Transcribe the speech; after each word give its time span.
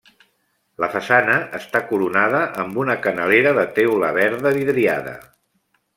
La 0.83 0.87
façana 0.93 1.35
està 1.57 1.83
coronada 1.91 2.41
amb 2.65 2.81
una 2.85 2.95
canalera 3.05 3.53
de 3.61 3.67
teula 3.79 4.11
verda 4.21 4.55
vidriada. 4.61 5.19